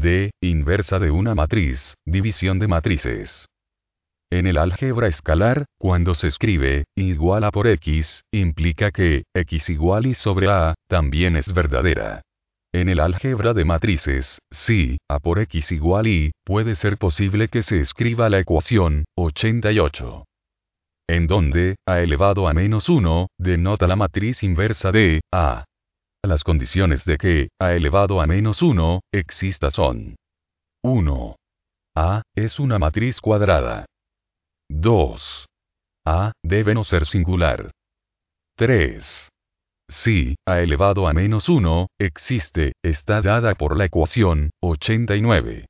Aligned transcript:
D. 0.00 0.30
Inversa 0.40 0.98
de 0.98 1.10
una 1.10 1.34
matriz, 1.34 1.94
división 2.06 2.58
de 2.58 2.68
matrices. 2.68 3.46
En 4.32 4.46
el 4.46 4.56
álgebra 4.56 5.08
escalar, 5.08 5.66
cuando 5.78 6.14
se 6.14 6.28
escribe, 6.28 6.84
igual 6.96 7.44
a 7.44 7.50
por 7.50 7.66
x, 7.66 8.24
implica 8.32 8.92
que, 8.92 9.24
x 9.34 9.68
igual 9.68 10.06
y 10.06 10.14
sobre 10.14 10.48
a, 10.48 10.74
también 10.88 11.36
es 11.36 11.52
verdadera. 11.52 12.22
En 12.72 12.88
el 12.88 12.98
álgebra 12.98 13.52
de 13.52 13.66
matrices, 13.66 14.38
si, 14.50 14.96
a 15.06 15.18
por 15.18 15.38
x 15.38 15.70
igual 15.70 16.06
y, 16.06 16.30
puede 16.44 16.76
ser 16.76 16.96
posible 16.96 17.48
que 17.48 17.62
se 17.62 17.80
escriba 17.80 18.30
la 18.30 18.38
ecuación, 18.38 19.04
88. 19.18 20.24
En 21.10 21.26
donde, 21.26 21.76
a 21.86 22.00
elevado 22.00 22.48
a 22.48 22.54
menos 22.54 22.88
1, 22.88 23.26
denota 23.38 23.86
la 23.86 23.96
matriz 23.96 24.42
inversa 24.44 24.92
de, 24.92 25.20
a. 25.30 25.66
Las 26.30 26.44
condiciones 26.44 27.04
de 27.04 27.18
que, 27.18 27.48
a 27.58 27.72
elevado 27.72 28.20
a 28.20 28.26
menos 28.28 28.62
1, 28.62 29.00
exista 29.12 29.70
son. 29.70 30.14
1. 30.80 31.36
A, 31.96 32.22
es 32.36 32.60
una 32.60 32.78
matriz 32.78 33.20
cuadrada. 33.20 33.86
2. 34.68 35.46
A, 36.06 36.30
debe 36.44 36.72
no 36.72 36.84
ser 36.84 37.06
singular. 37.06 37.72
3. 38.54 39.28
Si, 39.88 40.36
a 40.46 40.60
elevado 40.60 41.08
a 41.08 41.12
menos 41.12 41.48
1, 41.48 41.88
existe, 41.98 42.74
está 42.80 43.22
dada 43.22 43.56
por 43.56 43.76
la 43.76 43.86
ecuación, 43.86 44.50
89. 44.62 45.66